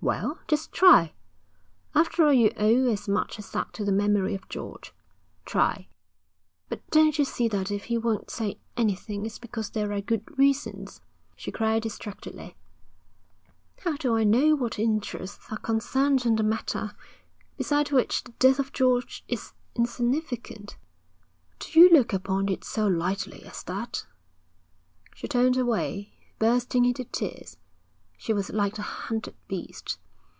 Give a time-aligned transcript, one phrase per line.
[0.00, 1.12] 'Well, just try.
[1.92, 4.94] After all you owe as much as that to the memory of George.
[5.44, 5.88] Try.'
[6.68, 10.22] 'But don't you see that if he won't say anything, it's because there are good
[10.38, 11.00] reasons,'
[11.34, 12.56] she cried distractedly.
[13.80, 16.92] 'How do I know what interests are concerned in the matter,
[17.56, 20.76] beside which the death of George is insignificant....'
[21.58, 24.06] 'Do you look upon it so lightly as that?'
[25.16, 27.56] She turned away, bursting into tears.
[28.20, 29.96] She was like a hunted beast.